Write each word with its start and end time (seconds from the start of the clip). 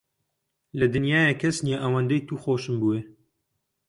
لە 0.79 0.85
دنیایێ 0.93 1.33
کەس 1.41 1.57
نییە 1.65 1.77
ئەوەندەی 1.83 2.25
توو 2.27 2.37
خۆشم 2.43 2.75
بوێ. 2.81 2.99